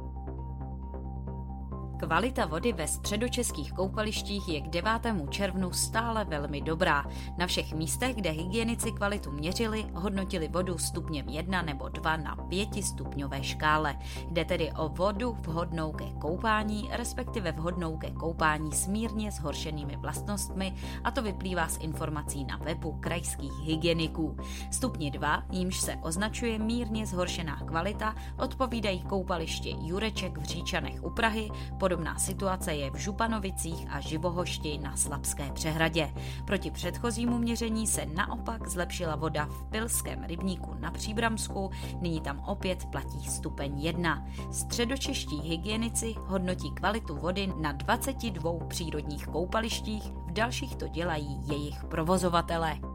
Kvalita 2.03 2.47
vody 2.47 2.73
ve 2.73 2.89
středočeských 2.89 3.73
koupalištích 3.73 4.49
je 4.49 4.61
k 4.61 4.69
9. 4.69 4.91
červnu 5.31 5.73
stále 5.73 6.25
velmi 6.25 6.61
dobrá. 6.61 7.05
Na 7.39 7.47
všech 7.47 7.75
místech, 7.75 8.17
kde 8.17 8.31
hygienici 8.31 8.93
kvalitu 8.93 9.31
měřili, 9.31 9.87
hodnotili 9.95 10.49
vodu 10.49 10.79
stupněm 10.79 11.29
1 11.29 11.63
nebo 11.63 11.89
2 11.89 12.17
na 12.17 12.37
5 12.37 12.85
stupňové 12.85 13.43
škále. 13.43 13.99
Jde 14.31 14.45
tedy 14.45 14.73
o 14.73 14.89
vodu 14.89 15.37
vhodnou 15.41 15.93
ke 15.93 16.05
koupání, 16.05 16.89
respektive 16.93 17.53
vhodnou 17.53 17.97
ke 17.97 18.11
koupání 18.11 18.73
s 18.73 18.87
mírně 18.87 19.31
zhoršenými 19.31 19.97
vlastnostmi, 19.97 20.75
a 21.05 21.11
to 21.11 21.23
vyplývá 21.23 21.69
z 21.69 21.77
informací 21.77 22.45
na 22.45 22.57
webu 22.57 22.93
krajských 23.01 23.53
hygieniků. 23.63 24.37
Stupni 24.71 25.11
2, 25.11 25.43
jímž 25.51 25.81
se 25.81 25.97
označuje 26.03 26.59
mírně 26.59 27.07
zhoršená 27.07 27.57
kvalita, 27.57 28.15
odpovídají 28.39 29.03
koupaliště 29.03 29.71
Jureček 29.81 30.39
v 30.39 30.45
Říčanech 30.45 31.03
u 31.03 31.11
Prahy, 31.11 31.51
pod 31.79 31.92
podobná 31.93 32.19
situace 32.19 32.75
je 32.75 32.91
v 32.91 32.97
Županovicích 32.97 33.87
a 33.91 34.01
Živohošti 34.01 34.79
na 34.79 34.97
Slabské 34.97 35.53
přehradě. 35.53 36.15
Proti 36.45 36.71
předchozímu 36.71 37.39
měření 37.39 37.87
se 37.87 38.07
naopak 38.07 38.69
zlepšila 38.69 39.17
voda 39.17 39.45
v 39.45 39.65
Pilském 39.65 40.25
rybníku 40.25 40.75
na 40.81 40.91
Příbramsku, 40.91 41.71
nyní 42.01 42.21
tam 42.21 42.39
opět 42.39 42.87
platí 42.87 43.29
stupeň 43.29 43.81
1. 43.81 44.27
Středočeští 44.53 45.41
hygienici 45.41 46.15
hodnotí 46.19 46.71
kvalitu 46.71 47.17
vody 47.17 47.53
na 47.61 47.73
22 47.73 48.53
přírodních 48.69 49.27
koupalištích, 49.27 50.05
v 50.05 50.33
dalších 50.33 50.77
to 50.77 50.89
dělají 50.89 51.41
jejich 51.47 51.85
provozovatele. 51.85 52.92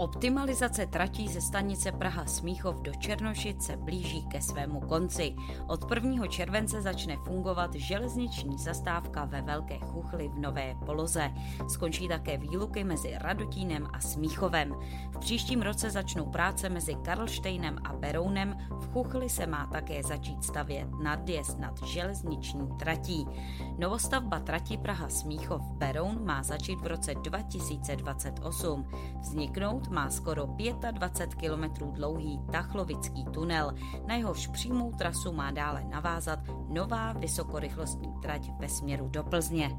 Optimalizace 0.00 0.86
tratí 0.86 1.28
ze 1.28 1.40
stanice 1.40 1.92
Praha 1.92 2.26
Smíchov 2.26 2.82
do 2.82 2.92
Černošic 2.94 3.66
se 3.66 3.76
blíží 3.76 4.22
ke 4.22 4.40
svému 4.40 4.80
konci. 4.80 5.34
Od 5.66 5.90
1. 5.90 6.26
července 6.26 6.82
začne 6.82 7.16
fungovat 7.16 7.74
železniční 7.74 8.58
zastávka 8.58 9.24
ve 9.24 9.42
Velké 9.42 9.78
Chuchli 9.78 10.28
v 10.28 10.38
Nové 10.38 10.74
poloze. 10.86 11.30
Skončí 11.68 12.08
také 12.08 12.38
výluky 12.38 12.84
mezi 12.84 13.12
Radotínem 13.18 13.86
a 13.92 14.00
Smíchovem. 14.00 14.74
V 15.10 15.18
příštím 15.18 15.62
roce 15.62 15.90
začnou 15.90 16.26
práce 16.26 16.68
mezi 16.68 16.94
Karlštejnem 16.94 17.78
a 17.84 17.92
Berounem. 17.92 18.56
V 18.70 18.92
Chuchli 18.92 19.28
se 19.28 19.46
má 19.46 19.66
také 19.66 20.02
začít 20.02 20.44
stavět 20.44 20.88
nadjezd 21.02 21.58
nad 21.58 21.82
železniční 21.82 22.68
tratí. 22.78 23.26
Novostavba 23.78 24.40
trati 24.40 24.78
Praha 24.78 25.08
Smíchov 25.08 25.62
Beroun 25.72 26.24
má 26.24 26.42
začít 26.42 26.80
v 26.80 26.86
roce 26.86 27.14
2028. 27.14 28.86
Vzniknout 29.20 29.89
má 29.90 30.10
skoro 30.10 30.46
25 30.90 31.34
km 31.34 31.92
dlouhý 31.92 32.40
Tachlovický 32.52 33.24
tunel, 33.24 33.74
na 34.06 34.14
jehož 34.14 34.46
přímou 34.46 34.92
trasu 34.92 35.32
má 35.32 35.50
dále 35.50 35.84
navázat 35.84 36.38
nová 36.68 37.12
vysokorychlostní 37.12 38.14
trať 38.22 38.50
ve 38.58 38.68
směru 38.68 39.08
do 39.08 39.22
Plzně. 39.22 39.70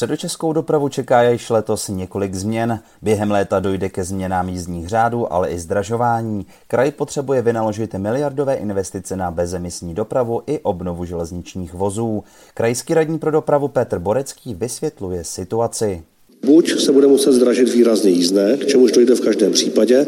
Středočeskou 0.00 0.52
dopravu 0.52 0.88
čeká 0.88 1.22
již 1.22 1.50
letos 1.50 1.88
několik 1.88 2.34
změn. 2.34 2.80
Během 3.02 3.30
léta 3.30 3.60
dojde 3.60 3.88
ke 3.88 4.04
změnám 4.04 4.48
jízdních 4.48 4.88
řádů, 4.88 5.32
ale 5.32 5.50
i 5.50 5.58
zdražování. 5.58 6.46
Kraj 6.68 6.90
potřebuje 6.90 7.42
vynaložit 7.42 7.94
miliardové 7.94 8.54
investice 8.54 9.16
na 9.16 9.30
bezemisní 9.30 9.94
dopravu 9.94 10.42
i 10.46 10.58
obnovu 10.58 11.04
železničních 11.04 11.74
vozů. 11.74 12.24
Krajský 12.54 12.94
radní 12.94 13.18
pro 13.18 13.30
dopravu 13.30 13.68
Petr 13.68 13.98
Borecký 13.98 14.54
vysvětluje 14.54 15.24
situaci. 15.24 16.02
Buď 16.46 16.80
se 16.80 16.92
bude 16.92 17.06
muset 17.06 17.32
zdražit 17.32 17.72
výrazně 17.72 18.10
jízdné, 18.10 18.56
k 18.56 18.66
čemuž 18.66 18.92
dojde 18.92 19.14
v 19.14 19.20
každém 19.20 19.52
případě, 19.52 20.06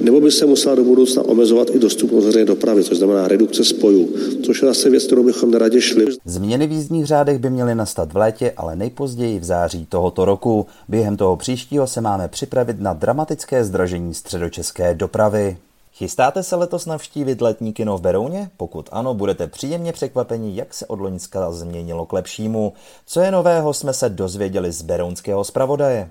nebo 0.00 0.20
by 0.20 0.30
se 0.30 0.46
musela 0.46 0.74
do 0.74 0.84
budoucna 0.84 1.22
omezovat 1.22 1.68
i 1.70 1.78
dostupnost 1.78 2.24
veřejné 2.24 2.46
dopravy, 2.46 2.84
což 2.84 2.98
znamená 2.98 3.28
redukce 3.28 3.64
spojů, 3.64 4.08
což 4.42 4.62
je 4.62 4.68
zase 4.68 4.90
věc, 4.90 5.04
kterou 5.04 5.24
bychom 5.24 5.50
neradě 5.50 5.80
šli. 5.80 6.06
Změny 6.24 6.66
v 6.66 6.72
jízdních 6.72 7.06
řádech 7.06 7.38
by 7.38 7.50
měly 7.50 7.74
nastat 7.74 8.12
v 8.12 8.16
létě, 8.16 8.52
ale 8.56 8.76
nejpozději 8.76 9.40
v 9.40 9.44
září 9.44 9.86
tohoto 9.86 10.24
roku. 10.24 10.66
Během 10.88 11.16
toho 11.16 11.36
příštího 11.36 11.86
se 11.86 12.00
máme 12.00 12.28
připravit 12.28 12.80
na 12.80 12.92
dramatické 12.92 13.64
zdražení 13.64 14.14
středočeské 14.14 14.94
dopravy. 14.94 15.56
Chystáte 15.98 16.42
se 16.42 16.56
letos 16.56 16.86
navštívit 16.86 17.40
letní 17.40 17.72
kino 17.72 17.98
v 17.98 18.00
Berouně? 18.00 18.50
Pokud 18.56 18.88
ano, 18.92 19.14
budete 19.14 19.46
příjemně 19.46 19.92
překvapeni, 19.92 20.56
jak 20.56 20.74
se 20.74 20.86
od 20.86 21.00
Loňska 21.00 21.52
změnilo 21.52 22.06
k 22.06 22.12
lepšímu. 22.12 22.72
Co 23.06 23.20
je 23.20 23.30
nového, 23.30 23.74
jsme 23.74 23.92
se 23.92 24.08
dozvěděli 24.08 24.72
z 24.72 24.82
berounského 24.82 25.44
zpravodaje. 25.44 26.10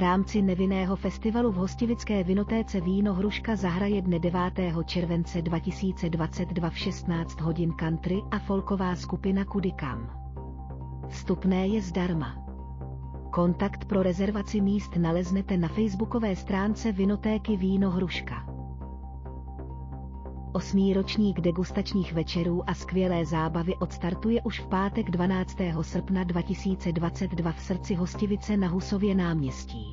Rámci 0.00 0.42
nevinného 0.42 0.96
festivalu 0.96 1.52
v 1.52 1.56
hostivické 1.56 2.24
vinotéce 2.24 2.80
Víno 2.80 3.14
Hruška 3.14 3.56
zahraje 3.56 4.02
dne 4.02 4.18
9. 4.18 4.72
července 4.84 5.42
2022 5.42 6.70
v 6.70 6.78
16 6.78 7.40
hodin 7.40 7.72
country 7.76 8.22
a 8.30 8.38
folková 8.38 8.96
skupina 8.96 9.44
Kudikam. 9.44 10.08
Vstupné 11.08 11.68
je 11.68 11.82
zdarma. 11.82 12.36
Kontakt 13.30 13.84
pro 13.84 14.02
rezervaci 14.02 14.60
míst 14.60 14.96
naleznete 14.96 15.56
na 15.56 15.68
facebookové 15.68 16.36
stránce 16.36 16.92
Vinotéky 16.92 17.56
Víno 17.56 17.90
Hruška. 17.90 18.59
Osmý 20.52 20.94
ročník 20.94 21.40
degustačních 21.40 22.12
večerů 22.12 22.70
a 22.70 22.74
skvělé 22.74 23.26
zábavy 23.26 23.76
odstartuje 23.76 24.42
už 24.42 24.60
v 24.60 24.66
pátek 24.66 25.10
12. 25.10 25.56
srpna 25.82 26.24
2022 26.24 27.52
v 27.52 27.60
srdci 27.60 27.94
Hostivice 27.94 28.56
na 28.56 28.68
Husově 28.68 29.14
náměstí. 29.14 29.90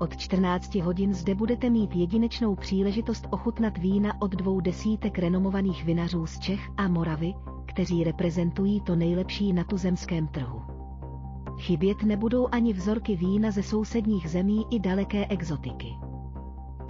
Od 0.00 0.16
14 0.16 0.74
hodin 0.74 1.14
zde 1.14 1.34
budete 1.34 1.70
mít 1.70 1.96
jedinečnou 1.96 2.54
příležitost 2.54 3.26
ochutnat 3.30 3.78
vína 3.78 4.22
od 4.22 4.30
dvou 4.30 4.60
desítek 4.60 5.18
renomovaných 5.18 5.84
vinařů 5.84 6.26
z 6.26 6.38
Čech 6.38 6.70
a 6.76 6.88
Moravy, 6.88 7.34
kteří 7.66 8.04
reprezentují 8.04 8.80
to 8.80 8.96
nejlepší 8.96 9.52
na 9.52 9.64
tuzemském 9.64 10.26
trhu. 10.28 10.62
Chybět 11.58 12.02
nebudou 12.02 12.48
ani 12.52 12.72
vzorky 12.72 13.16
vína 13.16 13.50
ze 13.50 13.62
sousedních 13.62 14.30
zemí 14.30 14.66
i 14.70 14.80
daleké 14.80 15.26
exotiky. 15.26 16.09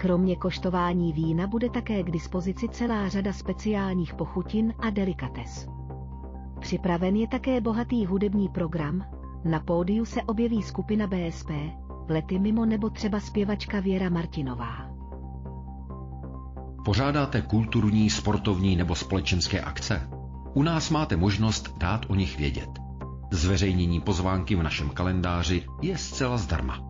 Kromě 0.01 0.37
koštování 0.37 1.13
vína 1.13 1.47
bude 1.47 1.71
také 1.71 2.03
k 2.03 2.11
dispozici 2.11 2.69
celá 2.69 3.09
řada 3.09 3.33
speciálních 3.33 4.15
pochutin 4.15 4.75
a 4.79 4.91
delikates. 4.91 5.69
Připraven 6.61 7.17
je 7.17 7.29
také 7.29 7.61
bohatý 7.61 8.07
hudební 8.07 8.49
program, 8.49 9.05
na 9.45 9.61
pódiu 9.61 10.05
se 10.05 10.23
objeví 10.23 10.63
skupina 10.63 11.07
BSP, 11.07 11.51
lety 12.09 12.39
mimo 12.39 12.67
nebo 12.67 12.91
třeba 12.91 13.21
zpěvačka 13.21 13.81
Věra 13.81 14.09
Martinová. 14.09 14.91
Pořádáte 16.85 17.43
kulturní, 17.43 18.11
sportovní 18.11 18.77
nebo 18.77 18.95
společenské 18.95 19.61
akce? 19.61 20.09
U 20.55 20.63
nás 20.63 20.91
máte 20.91 21.17
možnost 21.17 21.79
dát 21.79 22.07
o 22.09 22.15
nich 22.15 22.39
vědět. 22.39 22.71
Zveřejnění 23.31 24.01
pozvánky 24.01 24.57
v 24.57 24.63
našem 24.63 24.91
kalendáři 24.91 25.65
je 25.83 25.99
zcela 25.99 26.37
zdarma. 26.37 26.90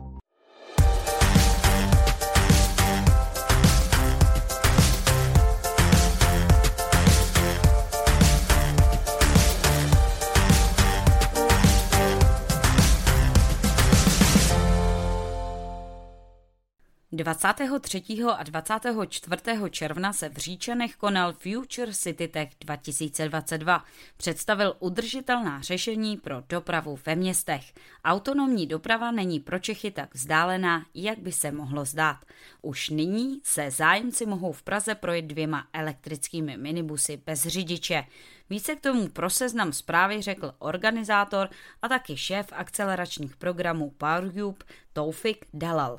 23. 17.13 18.03
a 18.37 18.43
24. 18.43 19.41
června 19.69 20.13
se 20.13 20.29
v 20.29 20.37
Říčanech 20.37 20.95
konal 20.95 21.33
Future 21.33 21.93
City 21.93 22.27
Tech 22.27 22.49
2022. 22.59 23.85
Představil 24.17 24.75
udržitelná 24.79 25.61
řešení 25.61 26.17
pro 26.17 26.43
dopravu 26.49 26.99
ve 27.05 27.15
městech. 27.15 27.73
Autonomní 28.05 28.67
doprava 28.67 29.11
není 29.11 29.39
pro 29.39 29.59
Čechy 29.59 29.91
tak 29.91 30.15
vzdálená, 30.15 30.85
jak 30.93 31.19
by 31.19 31.31
se 31.31 31.51
mohlo 31.51 31.85
zdát. 31.85 32.17
Už 32.61 32.89
nyní 32.89 33.41
se 33.43 33.71
zájemci 33.71 34.25
mohou 34.25 34.51
v 34.51 34.63
Praze 34.63 34.95
projet 34.95 35.25
dvěma 35.25 35.67
elektrickými 35.73 36.57
minibusy 36.57 37.21
bez 37.25 37.41
řidiče. 37.41 38.03
Více 38.49 38.75
k 38.75 38.81
tomu 38.81 39.07
pro 39.07 39.29
seznam 39.29 39.73
zprávy 39.73 40.21
řekl 40.21 40.53
organizátor 40.59 41.49
a 41.81 41.87
taky 41.87 42.17
šéf 42.17 42.47
akceleračních 42.51 43.35
programů 43.35 43.89
PowerCube 43.97 44.65
Toufik 44.93 45.45
Dalal. 45.53 45.97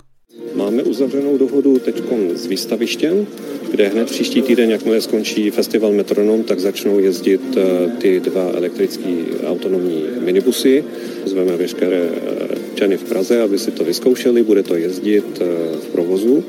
Máme 0.55 0.83
uzavřenou 0.83 1.38
dohodu 1.38 1.79
teď 1.79 2.03
s 2.35 2.47
výstavištěm, 2.47 3.27
kde 3.71 3.88
hned 3.88 4.11
příští 4.11 4.42
týden, 4.42 4.71
jakmile 4.71 5.01
skončí 5.01 5.51
festival 5.51 5.92
Metronom, 5.92 6.45
tak 6.45 6.61
začnou 6.61 6.99
jezdit 6.99 7.40
eh, 7.57 7.90
ty 7.99 8.21
dva 8.21 8.53
elektrické 8.55 9.09
autonomní 9.47 10.05
minibusy. 10.21 10.85
Zveme 11.25 11.57
veškeré 11.57 12.11
eh, 12.14 12.59
čany 12.75 12.97
v 12.97 13.05
Praze, 13.05 13.42
aby 13.42 13.59
si 13.59 13.71
to 13.71 13.85
vyzkoušeli, 13.85 14.42
bude 14.42 14.62
to 14.62 14.77
jezdit 14.77 15.40
eh, 15.40 15.77
v 15.77 15.87
provozu 15.92 16.45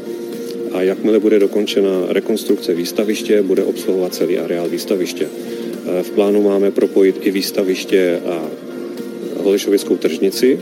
a 0.72 0.82
jakmile 0.82 1.20
bude 1.20 1.40
dokončena 1.40 2.06
rekonstrukce 2.08 2.74
výstaviště, 2.74 3.42
bude 3.42 3.64
obsluhovat 3.64 4.16
celý 4.16 4.38
areál 4.38 4.70
výstaviště. 4.70 5.28
V 6.02 6.12
plánu 6.12 6.42
máme 6.42 6.72
propojit 6.72 7.16
i 7.22 7.32
výstaviště 7.32 8.20
a 8.26 8.50
Holešovickou 9.38 9.98
tržnici, 9.98 10.60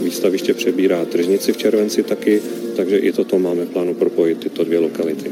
Výstaviště 0.00 0.54
přebírá 0.54 1.04
tržnici 1.04 1.52
v 1.52 1.56
červenci 1.56 2.02
taky, 2.02 2.42
takže 2.76 2.98
i 2.98 3.12
toto 3.12 3.38
máme 3.38 3.66
plánu 3.66 3.94
propojit 3.94 4.40
tyto 4.40 4.64
dvě 4.64 4.78
lokality. 4.78 5.30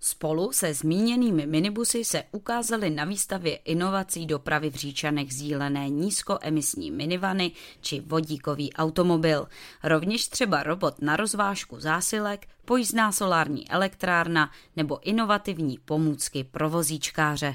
Spolu 0.00 0.52
se 0.52 0.74
zmíněnými 0.74 1.46
minibusy 1.46 2.04
se 2.04 2.22
ukázaly 2.32 2.90
na 2.90 3.04
výstavě 3.04 3.56
inovací 3.56 4.26
dopravy 4.26 4.70
v 4.70 4.74
Říčanech 4.74 5.32
sdílené 5.32 5.88
nízkoemisní 5.88 6.90
minivany 6.90 7.52
či 7.80 8.00
vodíkový 8.00 8.72
automobil. 8.72 9.46
Rovněž 9.84 10.28
třeba 10.28 10.62
robot 10.62 11.02
na 11.02 11.16
rozvážku 11.16 11.80
zásilek, 11.80 12.46
pojízdná 12.64 13.12
solární 13.12 13.70
elektrárna 13.70 14.50
nebo 14.76 15.08
inovativní 15.08 15.78
pomůcky 15.84 16.44
pro 16.44 16.70
vozíčkáře. 16.70 17.54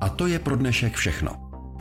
A 0.00 0.08
to 0.08 0.26
je 0.26 0.38
pro 0.38 0.56
dnešek 0.56 0.94
všechno. 0.94 1.41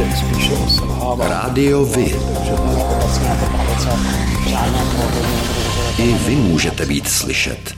To 0.00 0.16
spíše 0.16 0.52
Rádio 1.18 1.84
Vy. 1.84 2.16
I 5.98 6.14
vy 6.14 6.36
můžete 6.36 6.86
být 6.86 7.08
slyšet. 7.08 7.74